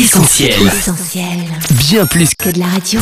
Essentiel. 0.00 0.50
Essentiel. 0.66 1.24
Bien 1.70 2.04
plus 2.04 2.28
Que 2.34 2.50
de 2.50 2.58
la 2.58 2.66
radio. 2.66 3.00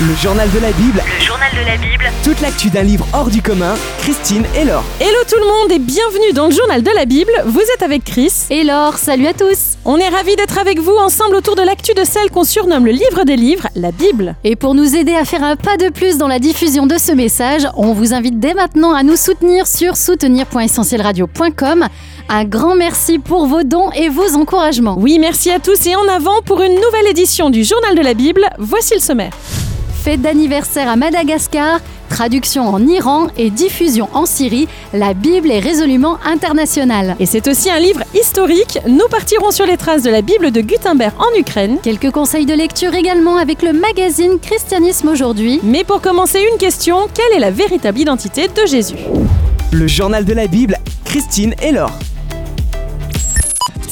Le 0.00 0.14
journal 0.16 0.50
de 0.52 0.58
la 0.58 0.72
Bible, 0.72 1.02
Le 1.20 1.24
journal 1.26 1.50
de 1.52 1.66
la 1.66 1.76
Bible. 1.76 2.04
toute 2.24 2.40
l'actu 2.40 2.70
d'un 2.70 2.82
livre 2.82 3.06
hors 3.12 3.28
du 3.28 3.42
commun, 3.42 3.74
Christine 4.00 4.44
et 4.56 4.64
Laure. 4.64 4.84
Hello 5.00 5.18
tout 5.28 5.36
le 5.38 5.44
monde 5.46 5.72
et 5.72 5.78
bienvenue 5.78 6.32
dans 6.32 6.46
le 6.46 6.54
journal 6.54 6.82
de 6.82 6.90
la 6.94 7.04
Bible. 7.04 7.32
Vous 7.44 7.60
êtes 7.74 7.82
avec 7.82 8.04
Chris. 8.04 8.32
Et 8.48 8.64
Laure, 8.64 8.96
salut 8.96 9.26
à 9.26 9.34
tous 9.34 9.76
On 9.90 9.96
est 9.96 10.10
ravis 10.10 10.36
d'être 10.36 10.58
avec 10.58 10.80
vous 10.80 10.96
ensemble 10.96 11.34
autour 11.34 11.56
de 11.56 11.62
l'actu 11.62 11.94
de 11.94 12.04
celle 12.04 12.30
qu'on 12.30 12.44
surnomme 12.44 12.84
le 12.84 12.92
livre 12.92 13.24
des 13.24 13.36
livres, 13.36 13.68
la 13.74 13.90
Bible. 13.90 14.36
Et 14.44 14.54
pour 14.54 14.74
nous 14.74 14.94
aider 14.94 15.14
à 15.14 15.24
faire 15.24 15.42
un 15.42 15.56
pas 15.56 15.78
de 15.78 15.88
plus 15.88 16.18
dans 16.18 16.28
la 16.28 16.38
diffusion 16.38 16.86
de 16.86 16.98
ce 16.98 17.10
message, 17.10 17.66
on 17.74 17.94
vous 17.94 18.12
invite 18.12 18.38
dès 18.38 18.52
maintenant 18.52 18.92
à 18.92 19.02
nous 19.02 19.16
soutenir 19.16 19.66
sur 19.66 19.96
soutenir.essentielradio.com. 19.96 21.88
Un 22.28 22.44
grand 22.44 22.76
merci 22.76 23.18
pour 23.18 23.46
vos 23.46 23.62
dons 23.62 23.90
et 23.92 24.10
vos 24.10 24.36
encouragements. 24.36 24.98
Oui, 25.00 25.18
merci 25.18 25.50
à 25.50 25.58
tous 25.58 25.86
et 25.86 25.96
en 25.96 26.06
avant 26.06 26.42
pour 26.44 26.60
une 26.60 26.74
nouvelle 26.74 27.06
édition 27.08 27.48
du 27.48 27.64
journal 27.64 27.94
de 27.94 28.02
la 28.02 28.12
Bible. 28.12 28.44
Voici 28.58 28.92
le 28.92 29.00
sommaire. 29.00 29.32
Fête 30.02 30.22
d'anniversaire 30.22 30.88
à 30.88 30.96
Madagascar, 30.96 31.80
traduction 32.08 32.68
en 32.68 32.86
Iran 32.86 33.26
et 33.36 33.50
diffusion 33.50 34.08
en 34.14 34.26
Syrie, 34.26 34.68
la 34.94 35.12
Bible 35.12 35.50
est 35.50 35.58
résolument 35.58 36.18
internationale. 36.24 37.16
Et 37.20 37.26
c'est 37.26 37.48
aussi 37.48 37.68
un 37.68 37.80
livre 37.80 38.02
historique. 38.14 38.78
Nous 38.86 39.06
partirons 39.10 39.50
sur 39.50 39.66
les 39.66 39.76
traces 39.76 40.04
de 40.04 40.10
la 40.10 40.22
Bible 40.22 40.50
de 40.52 40.60
Gutenberg 40.60 41.12
en 41.18 41.38
Ukraine. 41.38 41.78
Quelques 41.82 42.12
conseils 42.12 42.46
de 42.46 42.54
lecture 42.54 42.94
également 42.94 43.36
avec 43.36 43.60
le 43.62 43.72
magazine 43.72 44.38
Christianisme 44.40 45.08
aujourd'hui. 45.08 45.60
Mais 45.64 45.84
pour 45.84 46.00
commencer, 46.00 46.40
une 46.52 46.58
question 46.58 47.08
quelle 47.12 47.36
est 47.36 47.40
la 47.40 47.50
véritable 47.50 47.98
identité 47.98 48.48
de 48.48 48.66
Jésus? 48.66 48.96
Le 49.72 49.86
journal 49.88 50.24
de 50.24 50.32
la 50.32 50.46
Bible, 50.46 50.78
Christine 51.04 51.54
et 51.60 51.72
Laure. 51.72 51.92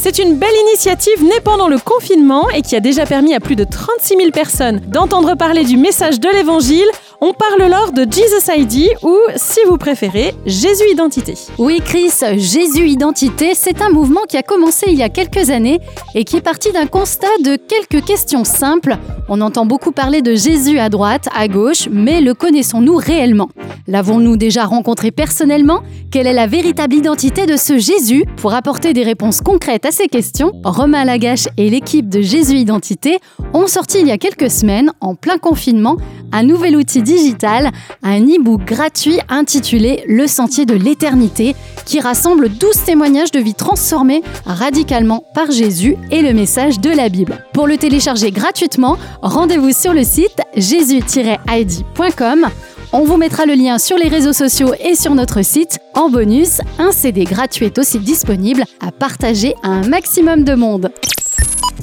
C'est 0.09 0.23
une 0.23 0.37
belle 0.37 0.55
initiative 0.69 1.24
née 1.24 1.41
pendant 1.42 1.66
le 1.66 1.78
confinement 1.78 2.48
et 2.51 2.62
qui 2.62 2.77
a 2.77 2.80
déjà 2.80 3.05
permis 3.06 3.34
à 3.34 3.41
plus 3.41 3.56
de 3.56 3.65
36 3.65 4.16
000 4.16 4.30
personnes 4.30 4.79
d'entendre 4.87 5.34
parler 5.34 5.65
du 5.65 5.77
message 5.77 6.21
de 6.21 6.29
l'Évangile. 6.29 6.87
On 7.22 7.32
parle 7.32 7.70
lors 7.70 7.92
de 7.92 8.02
Jesus 8.02 8.50
ID 8.54 8.90
ou, 9.02 9.16
si 9.36 9.60
vous 9.66 9.78
préférez, 9.78 10.34
Jésus 10.45 10.84
Identité. 10.92 11.32
Oui, 11.56 11.80
Chris, 11.82 12.12
Jésus 12.36 12.88
Identité, 12.88 13.54
c'est 13.54 13.80
un 13.80 13.88
mouvement 13.88 14.20
qui 14.28 14.36
a 14.36 14.42
commencé 14.42 14.86
il 14.88 14.98
y 14.98 15.02
a 15.02 15.09
quelques 15.09 15.48
années 15.48 15.80
et 16.14 16.24
qui 16.24 16.37
est 16.37 16.42
parti 16.42 16.72
d'un 16.72 16.87
constat 16.87 17.26
de 17.42 17.56
quelques 17.56 18.04
questions 18.04 18.44
simples. 18.44 18.98
On 19.30 19.40
entend 19.40 19.64
beaucoup 19.64 19.92
parler 19.92 20.20
de 20.20 20.34
Jésus 20.34 20.78
à 20.78 20.90
droite, 20.90 21.28
à 21.34 21.48
gauche, 21.48 21.88
mais 21.90 22.20
le 22.20 22.34
connaissons-nous 22.34 22.96
réellement? 22.96 23.48
L'avons-nous 23.88 24.37
déjà 24.37 24.64
rencontré 24.64 25.10
personnellement? 25.10 25.80
Quelle 26.10 26.26
est 26.26 26.32
la 26.32 26.46
véritable 26.46 26.94
identité 26.94 27.46
de 27.46 27.56
ce 27.56 27.78
Jésus? 27.78 28.24
Pour 28.37 28.52
apporter 28.52 28.92
des 28.92 29.04
réponses 29.04 29.40
concrètes 29.40 29.87
à 29.87 29.90
ces 29.90 30.09
questions, 30.09 30.52
Romain 30.64 31.04
Lagache 31.04 31.46
et 31.56 31.70
l'équipe 31.70 32.09
de 32.09 32.20
Jésus 32.20 32.56
Identité 32.56 33.18
ont 33.54 33.68
sorti 33.68 34.00
il 34.00 34.09
y 34.09 34.12
a 34.12 34.18
quelques 34.18 34.50
semaines, 34.50 34.92
en 35.00 35.14
plein 35.14 35.38
confinement, 35.38 35.96
un 36.32 36.43
nouvel 36.43 36.77
outil 36.77 37.02
digital, 37.02 37.71
un 38.02 38.21
e-book 38.23 38.65
gratuit 38.65 39.19
intitulé 39.29 40.05
Le 40.09 40.27
Sentier 40.27 40.66
de 40.66 40.74
l'éternité, 40.74 41.55
qui 41.85 42.01
rassemble 42.01 42.49
12 42.49 42.85
témoignages 42.85 43.30
de 43.30 43.41
vie 43.41 43.55
transformés 43.55 44.23
radicalement 44.45 45.24
par 45.35 45.51
Jésus 45.51 45.96
et 46.10 46.23
le 46.23 46.33
message 46.33 46.80
de 46.80 46.91
la 46.91 47.09
Bible. 47.09 47.45
Pour 47.52 47.66
le 47.66 47.77
télécharger 47.77 48.30
gratuitement, 48.30 48.99
rendez-vous 49.23 49.73
sur 49.73 49.93
le 49.93 50.05
site 50.05 50.41
jésus-id.com. 50.57 52.46
On 52.93 53.05
vous 53.05 53.16
mettra 53.16 53.46
le 53.46 53.55
lien 53.55 53.79
sur 53.79 53.99
les 53.99 54.09
réseaux 54.09 54.33
sociaux 54.33 54.73
et 54.80 54.95
sur 54.95 55.15
notre 55.15 55.43
site. 55.43 55.79
En 55.95 56.09
bonus, 56.09 56.61
un 56.79 56.93
CD 56.93 57.24
gratuit 57.24 57.66
est 57.66 57.79
aussi 57.79 57.99
disponible 57.99 58.65
à 58.80 58.93
partager 58.93 59.55
à 59.63 59.68
un 59.68 59.87
maximum 59.87 60.45
de 60.45 60.55
monde. 60.55 60.90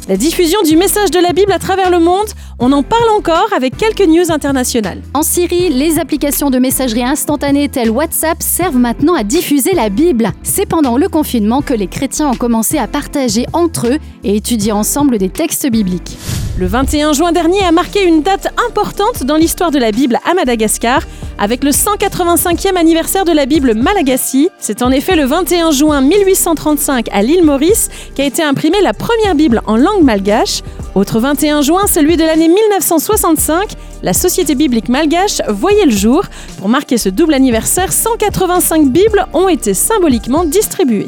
La 0.09 0.17
diffusion 0.17 0.61
du 0.63 0.75
message 0.75 1.11
de 1.11 1.19
la 1.19 1.31
Bible 1.31 1.53
à 1.53 1.59
travers 1.59 1.89
le 1.89 1.99
monde, 1.99 2.27
on 2.59 2.73
en 2.73 2.83
parle 2.83 3.07
encore 3.17 3.47
avec 3.55 3.77
quelques 3.77 4.05
news 4.05 4.31
internationales. 4.33 5.01
En 5.13 5.23
Syrie, 5.23 5.69
les 5.69 5.97
applications 5.97 6.49
de 6.49 6.59
messagerie 6.59 7.05
instantanée 7.05 7.69
telles 7.69 7.89
WhatsApp 7.89 8.43
servent 8.43 8.75
maintenant 8.75 9.13
à 9.13 9.23
diffuser 9.23 9.71
la 9.73 9.87
Bible. 9.87 10.33
C'est 10.43 10.65
pendant 10.65 10.97
le 10.97 11.07
confinement 11.07 11.61
que 11.61 11.73
les 11.73 11.87
chrétiens 11.87 12.27
ont 12.27 12.35
commencé 12.35 12.77
à 12.77 12.87
partager 12.87 13.45
entre 13.53 13.87
eux 13.87 13.97
et 14.25 14.35
étudier 14.35 14.73
ensemble 14.73 15.17
des 15.19 15.29
textes 15.29 15.71
bibliques. 15.71 16.17
Le 16.57 16.67
21 16.67 17.13
juin 17.13 17.31
dernier 17.31 17.63
a 17.63 17.71
marqué 17.71 18.03
une 18.03 18.23
date 18.23 18.53
importante 18.67 19.23
dans 19.23 19.37
l'histoire 19.37 19.71
de 19.71 19.79
la 19.79 19.91
Bible 19.91 20.19
à 20.29 20.33
Madagascar, 20.33 21.01
avec 21.43 21.65
le 21.65 21.71
185e 21.71 22.77
anniversaire 22.77 23.25
de 23.25 23.33
la 23.33 23.45
Bible 23.45 23.73
Malagasy. 23.73 24.47
C'est 24.59 24.81
en 24.81 24.91
effet 24.91 25.17
le 25.17 25.25
21 25.25 25.71
juin 25.71 25.99
1835 25.99 27.09
à 27.11 27.21
l'île 27.21 27.43
Maurice 27.43 27.89
qu'a 28.15 28.23
été 28.23 28.41
imprimée 28.41 28.79
la 28.81 28.93
première 28.93 29.35
Bible 29.35 29.61
en 29.65 29.75
langue 29.75 30.03
malgache. 30.03 30.61
Autre 30.95 31.19
21 31.19 31.61
juin, 31.61 31.85
celui 31.85 32.15
de 32.15 32.23
l'année 32.23 32.47
1965, 32.47 33.73
la 34.03 34.13
Société 34.13 34.55
biblique 34.55 34.87
malgache 34.87 35.41
voyait 35.49 35.85
le 35.85 35.91
jour. 35.91 36.23
Pour 36.59 36.69
marquer 36.69 36.97
ce 36.97 37.09
double 37.09 37.33
anniversaire, 37.33 37.91
185 37.91 38.87
Bibles 38.87 39.25
ont 39.33 39.49
été 39.49 39.73
symboliquement 39.73 40.45
distribuées. 40.45 41.07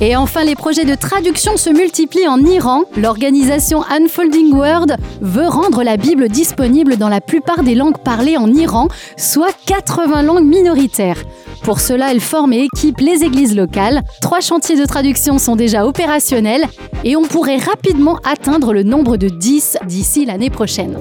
Et 0.00 0.14
enfin, 0.14 0.44
les 0.44 0.54
projets 0.54 0.84
de 0.84 0.94
traduction 0.94 1.56
se 1.56 1.70
multiplient 1.70 2.28
en 2.28 2.38
Iran. 2.44 2.84
L'organisation 2.96 3.82
Unfolding 3.90 4.52
Word 4.52 4.86
veut 5.20 5.48
rendre 5.48 5.82
la 5.82 5.96
Bible 5.96 6.28
disponible 6.28 6.96
dans 6.96 7.08
la 7.08 7.20
plupart 7.20 7.64
des 7.64 7.74
langues 7.74 7.98
parlées 7.98 8.36
en 8.36 8.52
Iran, 8.52 8.86
soit 9.16 9.52
80 9.66 10.22
langues 10.22 10.44
minoritaires. 10.44 11.20
Pour 11.64 11.80
cela, 11.80 12.12
elle 12.12 12.20
forme 12.20 12.52
et 12.52 12.68
équipe 12.72 13.00
les 13.00 13.24
églises 13.24 13.56
locales. 13.56 14.02
Trois 14.20 14.40
chantiers 14.40 14.78
de 14.78 14.86
traduction 14.86 15.38
sont 15.38 15.56
déjà 15.56 15.84
opérationnels 15.84 16.66
et 17.02 17.16
on 17.16 17.22
pourrait 17.22 17.58
rapidement 17.58 18.20
atteindre 18.24 18.72
le 18.72 18.84
nombre 18.84 19.16
de 19.16 19.28
10 19.28 19.78
d'ici 19.86 20.24
l'année 20.24 20.50
prochaine. 20.50 20.96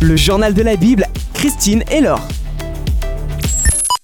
Le 0.00 0.16
journal 0.16 0.54
de 0.54 0.62
la 0.62 0.76
Bible, 0.76 1.06
Christine 1.34 1.84
et 1.90 2.00
Laure. 2.00 2.26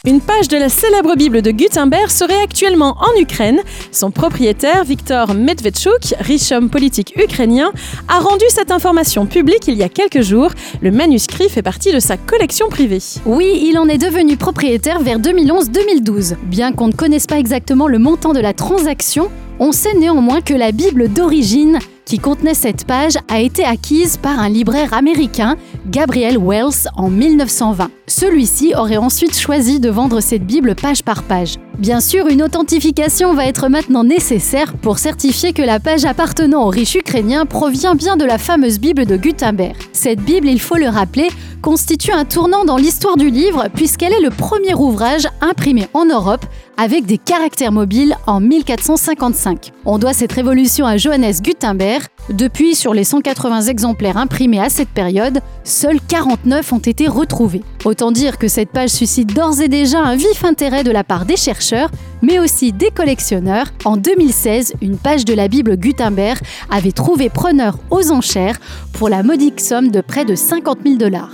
Une 0.08 0.22
page 0.22 0.48
de 0.48 0.56
la 0.56 0.70
célèbre 0.70 1.16
Bible 1.16 1.42
de 1.42 1.50
Gutenberg 1.50 2.08
serait 2.08 2.40
actuellement 2.42 2.96
en 2.98 3.20
Ukraine. 3.20 3.60
Son 3.92 4.10
propriétaire, 4.10 4.82
Viktor 4.84 5.34
Medvedchuk, 5.34 6.14
riche 6.18 6.50
homme 6.50 6.70
politique 6.70 7.12
ukrainien, 7.22 7.72
a 8.08 8.18
rendu 8.18 8.46
cette 8.48 8.70
information 8.70 9.26
publique 9.26 9.68
il 9.68 9.74
y 9.74 9.82
a 9.82 9.90
quelques 9.90 10.22
jours. 10.22 10.52
Le 10.80 10.90
manuscrit 10.92 11.50
fait 11.50 11.60
partie 11.60 11.92
de 11.92 12.00
sa 12.00 12.16
collection 12.16 12.70
privée. 12.70 13.02
Oui, 13.26 13.60
il 13.64 13.76
en 13.76 13.86
est 13.86 13.98
devenu 13.98 14.38
propriétaire 14.38 15.00
vers 15.00 15.18
2011-2012. 15.18 16.36
Bien 16.44 16.72
qu'on 16.72 16.88
ne 16.88 16.94
connaisse 16.94 17.26
pas 17.26 17.38
exactement 17.38 17.86
le 17.86 17.98
montant 17.98 18.32
de 18.32 18.40
la 18.40 18.54
transaction, 18.54 19.28
on 19.58 19.72
sait 19.72 19.92
néanmoins 19.92 20.40
que 20.40 20.54
la 20.54 20.72
Bible 20.72 21.12
d'origine 21.12 21.80
qui 22.08 22.18
contenait 22.18 22.54
cette 22.54 22.86
page 22.86 23.18
a 23.28 23.38
été 23.38 23.66
acquise 23.66 24.16
par 24.16 24.40
un 24.40 24.48
libraire 24.48 24.94
américain, 24.94 25.56
Gabriel 25.88 26.36
Wells, 26.36 26.88
en 26.96 27.08
1920. 27.08 27.90
Celui-ci 28.06 28.74
aurait 28.76 28.98
ensuite 28.98 29.38
choisi 29.38 29.80
de 29.80 29.88
vendre 29.88 30.20
cette 30.20 30.44
Bible 30.44 30.74
page 30.74 31.02
par 31.02 31.22
page. 31.22 31.54
Bien 31.78 32.00
sûr, 32.00 32.26
une 32.26 32.42
authentification 32.42 33.32
va 33.32 33.46
être 33.46 33.68
maintenant 33.68 34.04
nécessaire 34.04 34.74
pour 34.74 34.98
certifier 34.98 35.52
que 35.52 35.62
la 35.62 35.80
page 35.80 36.04
appartenant 36.04 36.66
aux 36.66 36.70
riches 36.70 36.96
ukrainiens 36.96 37.46
provient 37.46 37.94
bien 37.94 38.16
de 38.16 38.24
la 38.24 38.36
fameuse 38.36 38.78
Bible 38.80 39.06
de 39.06 39.16
Gutenberg. 39.16 39.76
Cette 39.92 40.20
Bible, 40.20 40.48
il 40.48 40.60
faut 40.60 40.76
le 40.76 40.88
rappeler, 40.88 41.28
constitue 41.62 42.12
un 42.12 42.24
tournant 42.24 42.64
dans 42.64 42.76
l'histoire 42.76 43.16
du 43.16 43.30
livre 43.30 43.68
puisqu'elle 43.74 44.12
est 44.12 44.20
le 44.20 44.30
premier 44.30 44.74
ouvrage 44.74 45.28
imprimé 45.40 45.88
en 45.94 46.04
Europe 46.04 46.44
avec 46.78 47.04
des 47.04 47.18
caractères 47.18 47.72
mobiles 47.72 48.16
en 48.26 48.40
1455. 48.40 49.72
On 49.84 49.98
doit 49.98 50.14
cette 50.14 50.32
révolution 50.32 50.86
à 50.86 50.96
Johannes 50.96 51.34
Gutenberg. 51.42 52.04
Depuis, 52.30 52.74
sur 52.74 52.94
les 52.94 53.04
180 53.04 53.62
exemplaires 53.62 54.16
imprimés 54.16 54.60
à 54.60 54.68
cette 54.68 54.88
période, 54.88 55.40
seuls 55.64 55.98
49 56.06 56.72
ont 56.72 56.78
été 56.78 57.08
retrouvés. 57.08 57.62
Autant 57.84 58.12
dire 58.12 58.38
que 58.38 58.48
cette 58.48 58.70
page 58.70 58.90
suscite 58.90 59.34
d'ores 59.34 59.60
et 59.60 59.68
déjà 59.68 59.98
un 60.00 60.14
vif 60.14 60.44
intérêt 60.44 60.84
de 60.84 60.92
la 60.92 61.02
part 61.02 61.26
des 61.26 61.36
chercheurs, 61.36 61.90
mais 62.22 62.38
aussi 62.38 62.72
des 62.72 62.90
collectionneurs. 62.90 63.66
En 63.84 63.96
2016, 63.96 64.74
une 64.80 64.98
page 64.98 65.24
de 65.24 65.34
la 65.34 65.48
Bible 65.48 65.76
Gutenberg 65.76 66.38
avait 66.70 66.92
trouvé 66.92 67.28
preneur 67.28 67.78
aux 67.90 68.12
enchères 68.12 68.58
pour 68.92 69.08
la 69.08 69.24
modique 69.24 69.60
somme 69.60 69.90
de 69.90 70.00
près 70.00 70.24
de 70.24 70.36
50 70.36 70.78
000 70.84 70.96
dollars. 70.96 71.30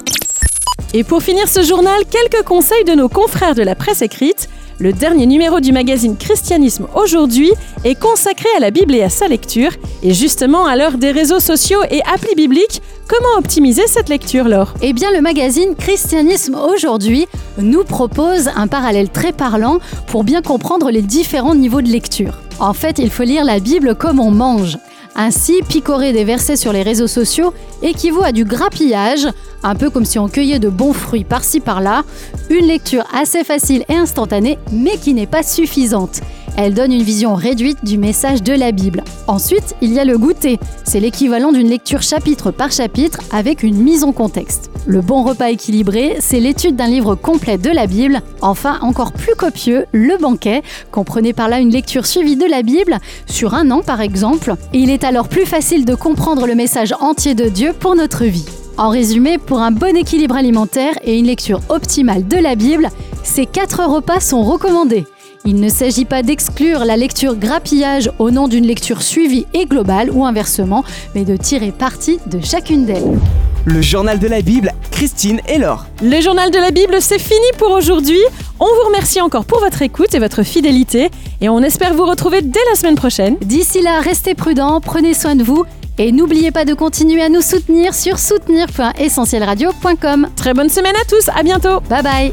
Et 0.97 1.03
pour 1.03 1.25
finir 1.25 1.49
ce 1.49 1.61
journal, 1.65 2.03
quelques 2.09 2.45
conseils 2.47 2.85
de 2.85 2.93
nos 2.93 3.09
confrères 3.09 3.57
de 3.57 3.65
la 3.65 3.75
presse 3.75 4.01
écrite. 4.01 4.49
Le 4.79 4.93
dernier 4.93 5.27
numéro 5.27 5.59
du 5.59 5.73
magazine 5.73 6.17
Christianisme 6.17 6.87
aujourd'hui 6.95 7.51
est 7.83 7.97
consacré 7.97 8.49
à 8.57 8.61
la 8.61 8.71
Bible 8.71 8.95
et 8.95 9.03
à 9.03 9.09
sa 9.09 9.27
lecture. 9.27 9.73
Et 10.05 10.15
justement, 10.15 10.67
à 10.67 10.77
l'heure 10.77 10.97
des 10.97 11.11
réseaux 11.11 11.41
sociaux 11.41 11.81
et 11.91 12.01
applis 12.03 12.37
bibliques, 12.37 12.81
comment 13.09 13.39
optimiser 13.39 13.89
cette 13.89 14.09
lecture, 14.09 14.45
Laure? 14.45 14.73
Eh 14.83 14.93
bien, 14.93 15.11
le 15.11 15.21
magazine 15.21 15.75
Christianisme 15.75 16.57
aujourd'hui 16.57 17.27
nous 17.59 17.83
propose 17.83 18.49
un 18.55 18.69
parallèle 18.69 19.09
très 19.09 19.33
parlant 19.33 19.81
pour 20.07 20.23
bien 20.23 20.43
comprendre 20.43 20.93
les 20.93 21.03
différents 21.03 21.57
niveaux 21.57 21.83
de 21.83 21.91
lecture. 21.91 22.39
En 22.61 22.73
fait, 22.73 23.01
il 23.01 23.11
faut 23.11 23.25
lire 23.25 23.45
la 23.45 23.59
Bible 23.59 23.97
comme 23.97 24.21
on 24.21 24.31
mange. 24.31 24.79
Ainsi, 25.17 25.61
picorer 25.69 26.13
des 26.13 26.25
versets 26.25 26.57
sur 26.57 26.73
les 26.73 26.83
réseaux 26.83 27.07
sociaux 27.07 27.55
équivaut 27.83 28.25
à 28.25 28.33
du 28.33 28.45
grappillage, 28.45 29.29
un 29.63 29.75
peu 29.77 29.89
comme 29.89 30.05
si 30.05 30.19
on 30.19 30.29
cueillait 30.29 30.59
de 30.59 30.69
bons 30.69 30.93
fruits 30.93 31.25
par-ci 31.25 31.61
par-là, 31.61 32.03
une 32.51 32.67
lecture 32.67 33.05
assez 33.15 33.45
facile 33.45 33.85
et 33.89 33.95
instantanée, 33.95 34.59
mais 34.73 34.97
qui 34.97 35.15
n'est 35.15 35.27
pas 35.27 35.43
suffisante. 35.43 36.21
Elle 36.57 36.75
donne 36.75 36.93
une 36.93 37.03
vision 37.03 37.35
réduite 37.35 37.85
du 37.85 37.99
message 37.99 38.43
de 38.43 38.53
la 38.53 38.71
Bible. 38.71 39.03
Ensuite, 39.27 39.75
il 39.81 39.93
y 39.93 39.99
a 39.99 40.05
le 40.05 40.19
goûter. 40.19 40.61
C'est 40.85 41.01
l'équivalent 41.01 41.51
d'une 41.51 41.69
lecture 41.69 42.03
chapitre 42.03 42.53
par 42.53 42.71
chapitre 42.71 43.19
avec 43.33 43.65
une 43.65 43.77
mise 43.77 44.05
en 44.05 44.13
contexte. 44.13 44.71
Le 44.87 45.01
bon 45.01 45.25
repas 45.25 45.51
équilibré, 45.51 46.17
c'est 46.21 46.41
l'étude 46.41 46.77
d'un 46.77 46.87
livre 46.87 47.17
complet 47.17 47.59
de 47.59 47.71
la 47.71 47.87
Bible. 47.87 48.21
Enfin, 48.41 48.79
encore 48.83 49.13
plus 49.13 49.35
copieux, 49.35 49.87
le 49.93 50.17
banquet. 50.17 50.63
Comprenez 50.93 51.33
par 51.33 51.49
là 51.49 51.59
une 51.59 51.71
lecture 51.71 52.07
suivie 52.07 52.37
de 52.37 52.47
la 52.47 52.63
Bible, 52.63 52.99
sur 53.27 53.55
un 53.55 53.71
an 53.71 53.81
par 53.81 54.01
exemple. 54.01 54.55
Et 54.73 54.79
il 54.79 54.91
est 54.91 55.05
alors 55.05 55.29
plus 55.29 55.47
facile 55.47 55.85
de 55.85 55.95
comprendre 55.95 56.47
le 56.47 56.55
message 56.55 56.95
entier 57.01 57.35
de 57.35 57.49
Dieu 57.49 57.73
pour 57.73 57.97
notre 57.97 58.25
vie. 58.25 58.47
En 58.77 58.91
résumé, 58.91 59.39
pour 59.39 59.61
un 59.61 59.71
bon 59.71 59.97
équilibre 59.97 60.37
alimentaire 60.37 60.95
et 61.05 61.19
une 61.19 61.27
lecture 61.27 61.61
optimale 61.69 62.27
de 62.27 62.37
la 62.37 62.55
Bible, 62.55 62.91
ces 63.23 63.47
quatre 63.47 63.85
repas 63.85 64.21
sont 64.21 64.43
recommandés. 64.43 65.07
Il 65.47 65.61
ne 65.61 65.69
s'agit 65.69 66.07
pas 66.07 66.23
d'exclure 66.23 66.87
la 66.87 66.97
lecture 66.97 67.37
grappillage 67.37 68.11
au 68.19 68.31
nom 68.31 68.49
d'une 68.49 68.67
lecture 68.67 69.03
suivie 69.03 69.45
et 69.53 69.67
globale 69.67 70.11
ou 70.11 70.25
inversement, 70.25 70.83
mais 71.15 71.25
de 71.25 71.37
tirer 71.37 71.71
parti 71.71 72.19
de 72.25 72.41
chacune 72.41 72.87
d'elles. 72.87 73.19
Le 73.67 73.83
journal 73.83 74.19
de 74.19 74.27
la 74.27 74.41
Bible, 74.41 74.73
Christine 74.91 75.43
et 75.47 75.59
Laure. 75.59 75.85
Le 76.03 76.19
journal 76.23 76.51
de 76.51 76.57
la 76.57 76.71
Bible, 76.71 76.97
c'est 77.01 77.19
fini 77.19 77.45
pour 77.59 77.73
aujourd'hui. 77.73 78.21
On 78.59 78.65
vous 78.65 78.87
remercie 78.87 79.21
encore 79.21 79.45
pour 79.45 79.61
votre 79.61 79.83
écoute 79.83 80.15
et 80.15 80.19
votre 80.19 80.45
fidélité 80.45 81.11
et 81.43 81.51
on 81.51 81.61
espère 81.61 81.93
vous 81.93 82.07
retrouver 82.07 82.41
dès 82.41 82.65
la 82.71 82.77
semaine 82.77 82.95
prochaine. 82.95 83.37
D'ici 83.43 83.83
là, 83.83 84.01
restez 84.01 84.35
prudents, 84.35 84.81
prenez 84.81 85.13
soin 85.13 85.37
de 85.37 85.43
vous 85.43 85.67
et 85.99 86.11
n'oubliez 86.11 86.53
pas 86.53 86.65
de 86.65 86.73
continuer 86.73 87.23
à 87.23 87.29
nous 87.29 87.43
soutenir 87.43 87.95
sur 87.95 88.19
soutenir.essentielradio.com. 88.19 90.29
Très 90.37 90.55
bonne 90.55 90.71
semaine 90.71 90.97
à 90.97 91.05
tous, 91.05 91.29
à 91.37 91.43
bientôt. 91.43 91.81
Bye 91.91 92.03
bye. 92.03 92.33